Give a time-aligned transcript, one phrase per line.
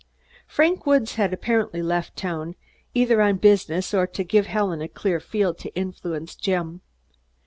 [0.47, 2.55] Frank Woods had apparently left town,
[2.95, 6.81] either on business or to give Helen a clear field to influence Jim.